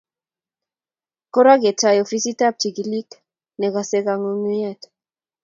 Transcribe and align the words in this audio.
Kora 1.33 1.53
ko 1.55 1.61
ketoi 1.63 2.01
ofisitap 2.03 2.53
chigilik 2.61 3.09
nekosei 3.59 4.05
kangungunyet 4.05 4.81